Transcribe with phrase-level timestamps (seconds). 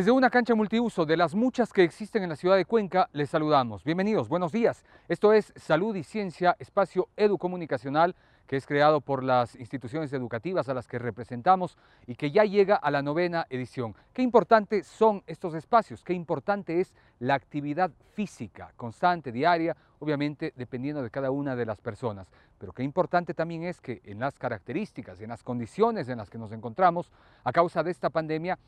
[0.00, 3.28] Desde una cancha multiuso de las muchas que existen en la ciudad de Cuenca, les
[3.28, 3.84] saludamos.
[3.84, 4.82] Bienvenidos, buenos días.
[5.08, 10.74] Esto es Salud y Ciencia, espacio educomunicacional que es creado por las instituciones educativas a
[10.74, 13.94] las que representamos y que ya llega a la novena edición.
[14.12, 21.00] Qué importantes son estos espacios, qué importante es la actividad física constante, diaria, obviamente dependiendo
[21.00, 22.26] de cada una de las personas.
[22.58, 26.38] Pero qué importante también es que en las características, en las condiciones en las que
[26.38, 27.12] nos encontramos
[27.44, 28.58] a causa de esta pandemia,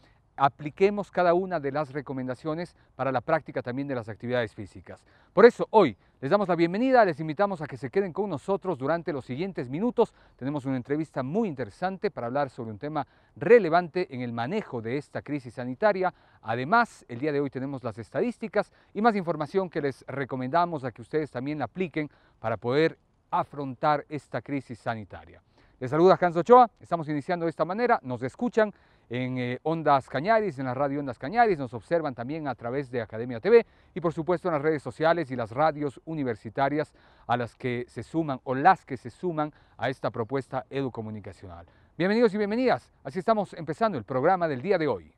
[0.42, 5.04] apliquemos cada una de las recomendaciones para la práctica también de las actividades físicas.
[5.32, 8.76] Por eso hoy les damos la bienvenida, les invitamos a que se queden con nosotros
[8.76, 10.12] durante los siguientes minutos.
[10.34, 14.98] Tenemos una entrevista muy interesante para hablar sobre un tema relevante en el manejo de
[14.98, 16.12] esta crisis sanitaria.
[16.42, 20.90] Además, el día de hoy tenemos las estadísticas y más información que les recomendamos a
[20.90, 22.98] que ustedes también la apliquen para poder
[23.30, 25.40] afrontar esta crisis sanitaria.
[25.82, 28.72] Les saluda Hans Ochoa, estamos iniciando de esta manera, nos escuchan
[29.12, 33.02] en eh, Ondas Cañaris, en la radio Ondas Cañaris, nos observan también a través de
[33.02, 36.94] Academia TV y por supuesto en las redes sociales y las radios universitarias
[37.26, 41.66] a las que se suman o las que se suman a esta propuesta educomunicacional.
[41.98, 45.12] Bienvenidos y bienvenidas, así estamos empezando el programa del día de hoy.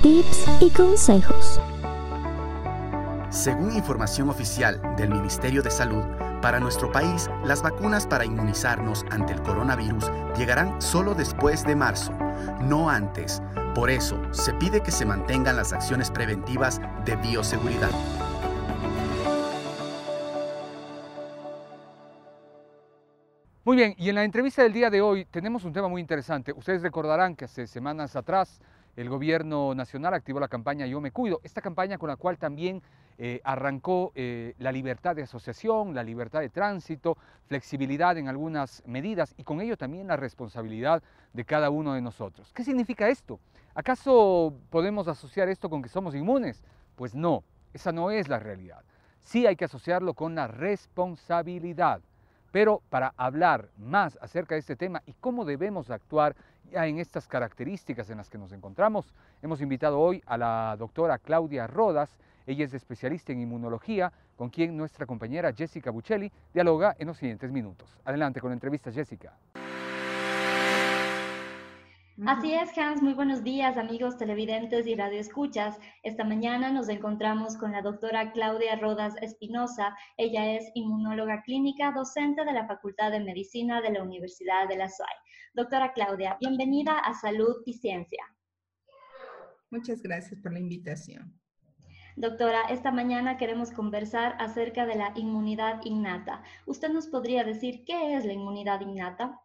[0.00, 1.60] Tips y consejos.
[3.30, 6.04] Según información oficial del Ministerio de Salud,
[6.44, 12.12] para nuestro país, las vacunas para inmunizarnos ante el coronavirus llegarán solo después de marzo,
[12.60, 13.40] no antes.
[13.74, 17.88] Por eso, se pide que se mantengan las acciones preventivas de bioseguridad.
[23.64, 26.52] Muy bien, y en la entrevista del día de hoy tenemos un tema muy interesante.
[26.52, 28.60] Ustedes recordarán que hace semanas atrás
[28.96, 32.82] el gobierno nacional activó la campaña Yo me cuido, esta campaña con la cual también
[33.18, 37.16] eh, arrancó eh, la libertad de asociación, la libertad de tránsito,
[37.46, 41.02] flexibilidad en algunas medidas y con ello también la responsabilidad
[41.32, 42.52] de cada uno de nosotros.
[42.54, 43.38] ¿Qué significa esto?
[43.74, 46.62] ¿Acaso podemos asociar esto con que somos inmunes?
[46.96, 48.82] Pues no, esa no es la realidad.
[49.20, 52.00] Sí hay que asociarlo con la responsabilidad.
[52.52, 56.36] Pero para hablar más acerca de este tema y cómo debemos actuar
[56.70, 61.18] ya en estas características en las que nos encontramos, hemos invitado hoy a la doctora
[61.18, 67.06] Claudia Rodas, ella es especialista en inmunología, con quien nuestra compañera Jessica Buccelli dialoga en
[67.06, 67.88] los siguientes minutos.
[68.04, 69.32] Adelante con la entrevista, Jessica.
[72.22, 73.02] Así es, Hans.
[73.02, 75.76] Muy buenos días, amigos televidentes y radioescuchas.
[76.04, 79.96] Esta mañana nos encontramos con la doctora Claudia Rodas Espinosa.
[80.16, 84.88] Ella es inmunóloga clínica, docente de la Facultad de Medicina de la Universidad de la
[84.88, 85.08] SUAY.
[85.54, 88.22] Doctora Claudia, bienvenida a Salud y Ciencia.
[89.70, 91.36] Muchas gracias por la invitación.
[92.14, 96.44] Doctora, esta mañana queremos conversar acerca de la inmunidad innata.
[96.64, 99.40] ¿Usted nos podría decir qué es la inmunidad innata?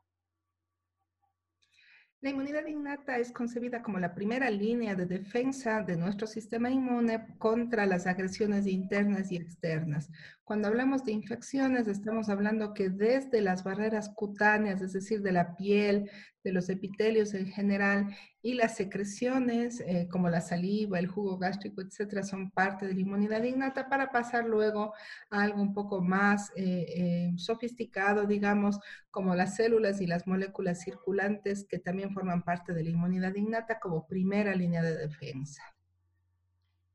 [2.22, 7.26] La inmunidad innata es concebida como la primera línea de defensa de nuestro sistema inmune
[7.38, 10.10] contra las agresiones internas y externas.
[10.44, 15.56] Cuando hablamos de infecciones, estamos hablando que desde las barreras cutáneas, es decir, de la
[15.56, 16.12] piel,
[16.44, 21.82] de los epitelios en general, y las secreciones eh, como la saliva, el jugo gástrico,
[21.82, 24.94] etcétera, son parte de la inmunidad innata para pasar luego
[25.30, 28.80] a algo un poco más eh, eh, sofisticado, digamos,
[29.12, 33.80] como las células y las moléculas circulantes que también forman parte de la inmunidad innata
[33.80, 35.64] como primera línea de defensa.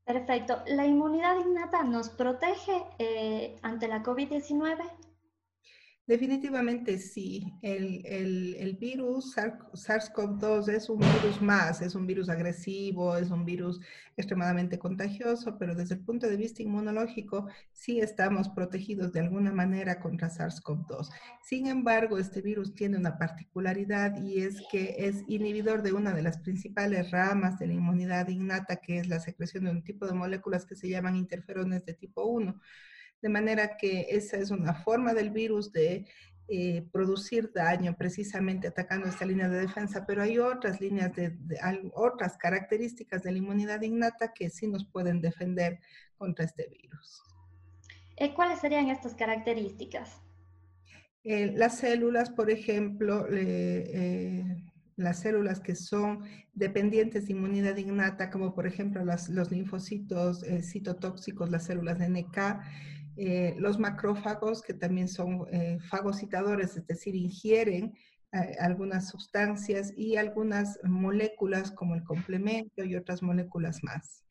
[0.03, 0.61] Perfecto.
[0.67, 4.77] ¿La inmunidad innata nos protege ante la COVID-19?
[6.07, 7.51] Definitivamente sí.
[7.63, 13.81] El, virus SARS-CoV-2 es un virus más, es un virus agresivo, es un virus
[14.15, 19.99] extremadamente contagioso, pero desde el punto de vista inmunológico sí estamos protegidos de alguna manera
[19.99, 21.09] contra SARS-CoV-2.
[21.41, 26.21] Sin embargo, este virus tiene una particularidad y es que es inhibidor de una de
[26.21, 30.13] las principales ramas de la inmunidad innata, que es la secreción de un tipo de
[30.13, 32.61] moléculas que se llaman interferones de tipo 1
[33.25, 36.05] de manera que esa es una forma del virus de
[36.47, 41.35] eh, producir daño precisamente atacando esta línea de defensa, pero hay otras líneas de,
[41.95, 45.79] otras características de la inmunidad innata que sí nos pueden defender
[46.19, 47.23] contra este virus.
[48.17, 50.21] Eh, ¿Cuáles serían estas características?
[51.23, 53.25] Eh, las células, por ejemplo,
[54.97, 61.63] las células que son dependientes de inmunidad innata, como por ejemplo los linfocitos citotóxicos, las
[61.63, 62.37] células de NK,
[63.17, 67.93] eh, los macrófagos, que también son eh, fagocitadores, es decir, ingieren
[68.33, 74.25] eh, algunas sustancias y algunas moléculas como el complemento y otras moléculas más.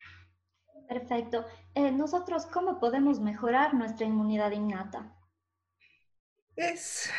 [0.87, 1.45] Perfecto.
[1.75, 5.15] Nosotros, ¿cómo podemos mejorar nuestra inmunidad innata?
[6.55, 7.09] Es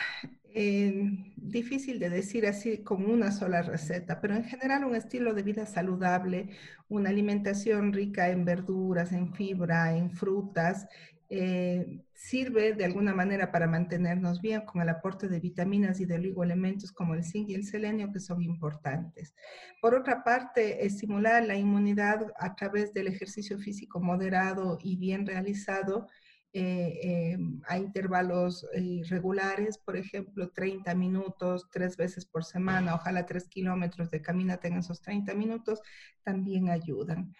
[1.36, 5.66] difícil de decir así como una sola receta, pero en general un estilo de vida
[5.66, 6.50] saludable,
[6.88, 10.86] una alimentación rica en verduras, en fibra, en frutas
[11.28, 16.14] eh, sirve de alguna manera para mantenernos bien con el aporte de vitaminas y de
[16.14, 19.34] oligoelementos como el zinc y el selenio que son importantes.
[19.80, 26.06] Por otra parte, estimular la inmunidad a través del ejercicio físico moderado y bien realizado
[26.52, 28.66] eh, eh, a intervalos
[29.08, 34.78] regulares, por ejemplo, 30 minutos, tres veces por semana, ojalá tres kilómetros de caminata en
[34.78, 35.82] esos 30 minutos,
[36.22, 37.34] también ayudan.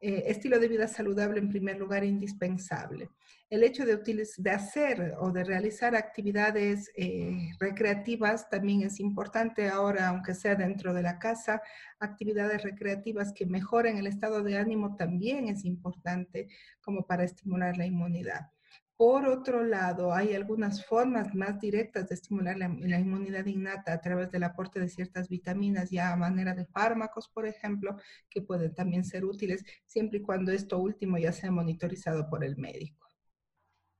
[0.00, 3.10] Estilo de vida saludable en primer lugar indispensable
[3.48, 3.96] el hecho de,
[4.38, 10.92] de hacer o de realizar actividades eh, recreativas también es importante ahora, aunque sea dentro
[10.92, 11.62] de la casa,
[12.00, 16.48] actividades recreativas que mejoren el estado de ánimo también es importante
[16.80, 18.50] como para estimular la inmunidad.
[18.96, 24.30] Por otro lado, hay algunas formas más directas de estimular la, inmunidad innata a través
[24.30, 27.96] del aporte de ciertas vitaminas, ya a manera de fármacos, por ejemplo,
[28.30, 32.56] que pueden también ser útiles, siempre y cuando esto último ya sea monitorizado por el
[32.56, 33.06] médico.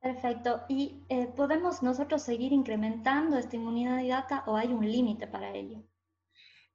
[0.01, 0.63] Perfecto.
[0.69, 5.83] ¿Y eh, podemos nosotros seguir incrementando esta inmunidad innata o hay un límite para ello?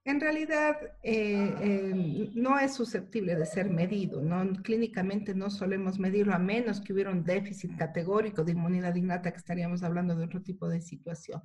[0.03, 4.21] En realidad, eh, em, no es susceptible de ser medido.
[4.21, 4.51] ¿no?
[4.63, 9.38] Clínicamente no solemos medirlo a menos que hubiera un déficit categórico de inmunidad innata, que
[9.38, 11.42] estaríamos hablando de otro tipo de situación.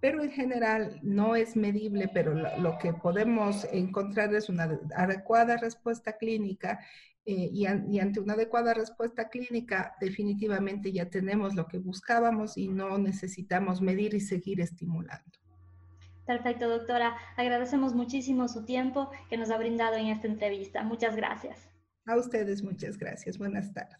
[0.00, 4.64] Pero en general no es medible, pero lo que podemos encontrar es una
[4.96, 6.80] adecuada respuesta clínica
[7.24, 12.98] eh, y, ante una adecuada respuesta clínica, definitivamente ya tenemos lo que buscábamos y no
[12.98, 15.41] necesitamos medir y seguir estimulando.
[16.26, 17.16] Perfecto, doctora.
[17.36, 20.82] Agradecemos muchísimo su tiempo que nos ha brindado en esta entrevista.
[20.82, 21.68] Muchas gracias.
[22.06, 23.38] A ustedes muchas gracias.
[23.38, 23.98] Buenas tardes.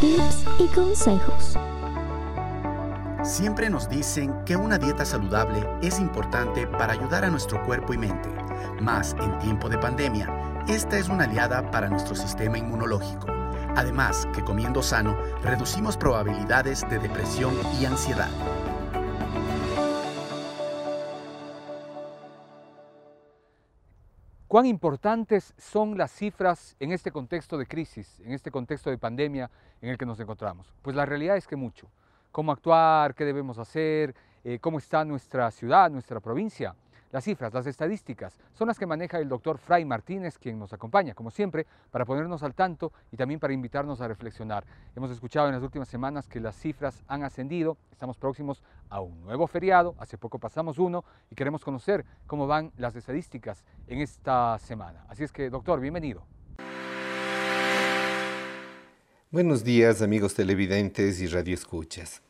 [0.00, 1.56] Tips y consejos.
[3.22, 7.98] Siempre nos dicen que una dieta saludable es importante para ayudar a nuestro cuerpo y
[7.98, 8.28] mente,
[8.80, 13.26] más en tiempo de pandemia esta es una aliada para nuestro sistema inmunológico.
[13.74, 18.30] Además, que comiendo sano, reducimos probabilidades de depresión y ansiedad.
[24.52, 29.50] ¿Cuán importantes son las cifras en este contexto de crisis, en este contexto de pandemia
[29.80, 30.74] en el que nos encontramos?
[30.82, 31.88] Pues la realidad es que mucho.
[32.30, 33.14] ¿Cómo actuar?
[33.14, 34.14] ¿Qué debemos hacer?
[34.44, 36.74] Eh, ¿Cómo está nuestra ciudad, nuestra provincia?
[37.12, 41.12] Las cifras, las estadísticas, son las que maneja el doctor Fray Martínez, quien nos acompaña,
[41.12, 44.64] como siempre, para ponernos al tanto y también para invitarnos a reflexionar.
[44.96, 49.20] Hemos escuchado en las últimas semanas que las cifras han ascendido, estamos próximos a un
[49.24, 54.58] nuevo feriado, hace poco pasamos uno y queremos conocer cómo van las estadísticas en esta
[54.58, 55.04] semana.
[55.10, 56.22] Así es que, doctor, bienvenido.
[59.30, 62.22] Buenos días, amigos televidentes y radioescuchas.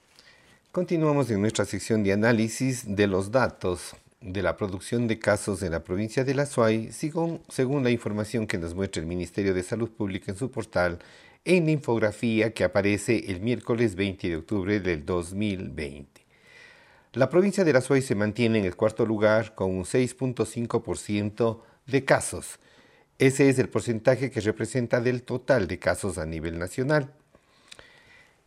[0.72, 5.72] Continuamos en nuestra sección de análisis de los datos de la producción de casos en
[5.72, 9.62] la provincia de La Suay, según, según la información que nos muestra el Ministerio de
[9.62, 10.98] Salud Pública en su portal,
[11.44, 16.22] en la infografía que aparece el miércoles 20 de octubre del 2020.
[17.14, 22.04] La provincia de La Suay se mantiene en el cuarto lugar con un 6.5% de
[22.04, 22.58] casos.
[23.18, 27.12] Ese es el porcentaje que representa del total de casos a nivel nacional.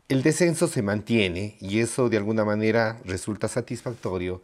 [0.08, 4.42] El descenso se mantiene y eso de alguna manera resulta satisfactorio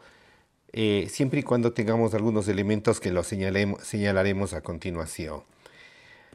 [0.74, 5.44] eh, siempre y cuando tengamos algunos elementos que los señalaremos a continuación.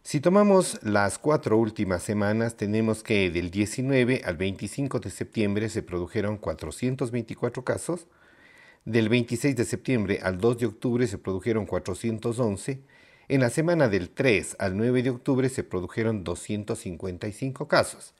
[0.02, 5.82] Si tomamos las cuatro últimas semanas, tenemos que del 19 al 25 de septiembre se
[5.82, 8.06] produjeron 424 casos,
[8.84, 12.80] del 26 de septiembre al 2 de octubre se produjeron 411,
[13.28, 18.14] en la semana del 3 al 9 de octubre se produjeron 255 casos.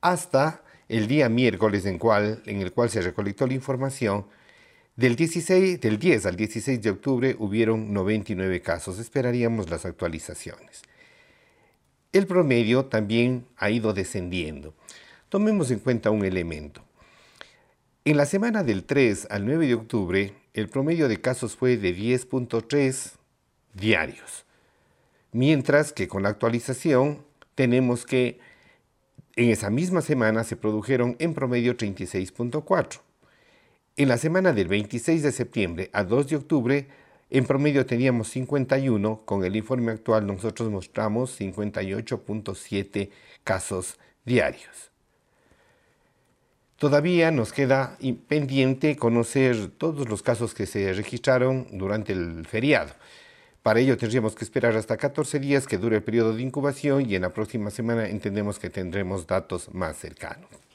[0.00, 2.00] Hasta el día miércoles en,
[2.46, 4.26] el cual se recolectó la información,
[4.96, 8.98] del, 16, del 10 al 16 de octubre hubieron 99 casos.
[8.98, 10.82] Esperaríamos las actualizaciones.
[12.12, 14.74] El promedio también ha ido descendiendo.
[15.28, 16.82] Tomemos en cuenta un elemento.
[18.06, 21.94] En la semana del 3 al 9 de octubre, el promedio de casos fue de
[21.94, 23.12] 10.3
[23.74, 24.46] diarios,
[25.32, 27.24] mientras que con la actualización
[27.54, 28.38] tenemos que
[29.34, 33.00] en esa misma semana se produjeron en promedio 36.4.
[33.98, 36.86] En la semana del 26 de septiembre a 2 de octubre,
[37.30, 43.08] en promedio teníamos 51, con el informe actual nosotros mostramos 58.7
[43.42, 44.90] casos diarios.
[46.76, 47.96] Todavía nos queda
[48.28, 52.92] pendiente conocer todos los casos que se registraron durante el feriado.
[53.62, 57.14] Para ello tendríamos que esperar hasta 14 días que dure el periodo de incubación y
[57.14, 60.65] en la próxima semana entendemos que tendremos datos más cercanos.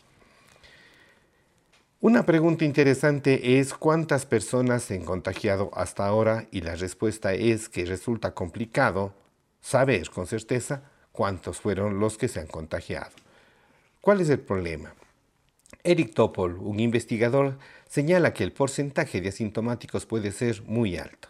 [2.03, 7.69] Una pregunta interesante es cuántas personas se han contagiado hasta ahora y la respuesta es
[7.69, 9.13] que resulta complicado
[9.61, 10.81] saber con certeza
[11.11, 13.11] cuántos fueron los que se han contagiado.
[14.01, 14.95] ¿Cuál es el problema?
[15.83, 21.27] Eric Topol, un investigador, señala que el porcentaje de asintomáticos puede ser muy alto.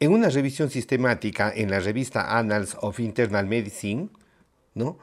[0.00, 4.08] En una revisión sistemática en la revista Annals of Internal Medicine,
[4.74, 4.98] ¿no?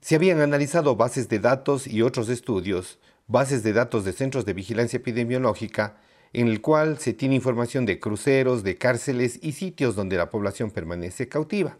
[0.00, 4.54] Se habían analizado bases de datos y otros estudios, bases de datos de centros de
[4.54, 5.96] vigilancia epidemiológica,
[6.32, 10.70] en el cual se tiene información de cruceros, de cárceles y sitios donde la población
[10.70, 11.78] permanece cautiva.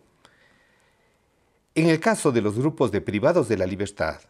[1.75, 4.21] En el caso de los grupos de privados de la libertad,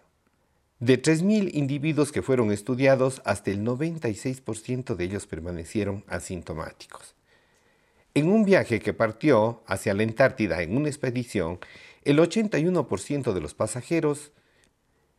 [0.80, 7.16] de 3.000 individuos que fueron estudiados, hasta el 96% de ellos permanecieron asintomáticos.
[8.14, 11.58] En un viaje que partió hacia la Antártida en una expedición,
[12.04, 14.32] el 81% de los pasajeros,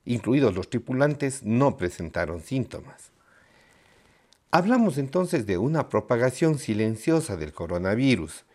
[0.06, 3.12] incluidos los tripulantes, no presentaron síntomas.
[4.52, 8.46] Hablamos entonces de una propagación silenciosa del coronavirus,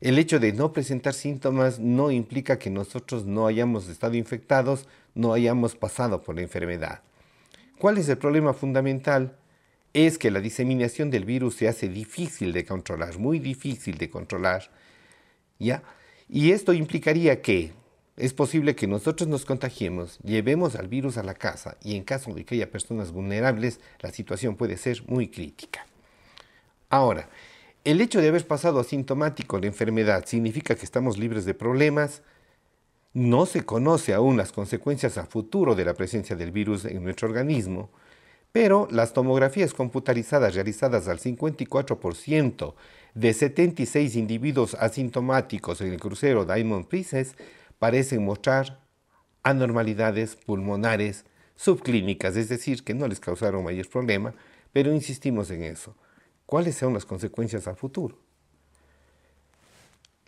[0.00, 5.32] el hecho de no presentar síntomas no implica que nosotros no hayamos estado infectados, no
[5.32, 7.00] hayamos pasado por la enfermedad.
[7.78, 9.38] ¿Cuál es el problema fundamental?
[9.94, 14.70] Es que la diseminación del virus se hace difícil de controlar, muy difícil de controlar.
[15.58, 15.82] ¿Ya?
[16.28, 17.72] Y esto implicaría que
[18.16, 22.32] es posible que nosotros nos contagiemos, llevemos al virus a la casa y en caso
[22.32, 25.86] de que haya personas vulnerables, la situación puede ser muy crítica.
[26.88, 27.28] Ahora,
[27.84, 32.22] el hecho de haber pasado asintomático la enfermedad significa que estamos libres de problemas.
[33.12, 37.28] No se conoce aún las consecuencias a futuro de la presencia del virus en nuestro
[37.28, 37.90] organismo,
[38.56, 42.74] pero las tomografías computarizadas realizadas al 54%
[43.12, 47.34] de 76 individuos asintomáticos en el crucero Diamond Princess
[47.78, 48.80] parecen mostrar
[49.42, 54.32] anormalidades pulmonares subclínicas, es decir, que no les causaron mayor problema,
[54.72, 55.94] pero insistimos en eso
[56.46, 58.18] cuáles son las consecuencias a futuro.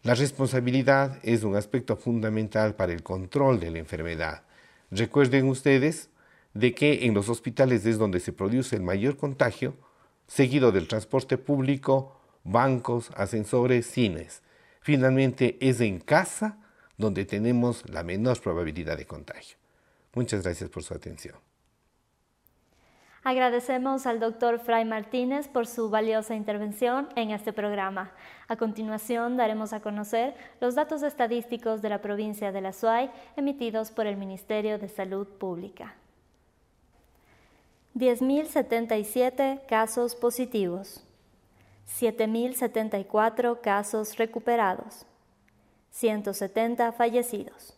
[0.02, 4.42] La responsabilidad es un aspecto fundamental para el control de la enfermedad.
[4.90, 6.11] Recuerden ustedes
[6.55, 9.75] de que en los hospitales es donde se produce el mayor contagio,
[10.26, 14.43] seguido del transporte público, bancos, ascensores, cines.
[14.81, 16.59] Finalmente es en casa
[16.97, 19.57] donde tenemos la menor probabilidad de contagio.
[20.14, 21.37] Muchas gracias por su atención.
[23.25, 28.12] Agradecemos al doctor Fray Martínez por su valiosa intervención en este programa.
[28.47, 33.90] A continuación daremos a conocer los datos estadísticos de la provincia de La Suay emitidos
[33.90, 35.95] por el Ministerio de Salud Pública.
[37.99, 41.05] 10.077 casos positivos,
[41.99, 45.05] 7.074 casos recuperados,
[45.90, 47.75] 170 fallecidos.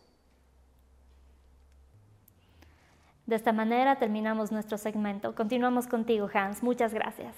[3.25, 5.33] De esta manera terminamos nuestro segmento.
[5.33, 6.61] Continuamos contigo, Hans.
[6.61, 7.33] Muchas gracias.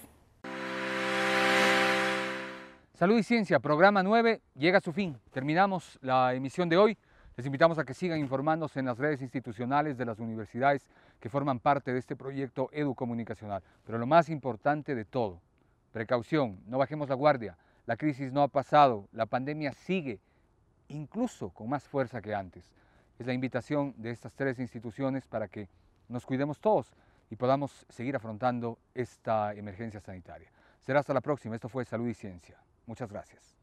[2.95, 5.17] Salud y Ciencia, programa 9, llega a su fin.
[5.31, 6.97] Terminamos la emisión de hoy.
[7.35, 10.87] Les invitamos a que sigan informándose en las redes institucionales de las universidades
[11.19, 13.63] que forman parte de este proyecto educomunicacional.
[13.85, 15.41] Pero lo más importante de todo,
[15.91, 17.57] precaución, no bajemos la guardia.
[17.87, 20.19] La crisis no ha pasado, la pandemia sigue,
[20.89, 22.71] incluso con más fuerza que antes.
[23.17, 25.67] Es la invitación de estas tres instituciones para que
[26.09, 26.93] nos cuidemos todos
[27.29, 30.49] y podamos seguir afrontando esta emergencia sanitaria.
[30.81, 31.55] Será hasta la próxima.
[31.55, 32.57] Esto fue Salud y Ciencia.
[32.85, 33.62] Muchas gracias.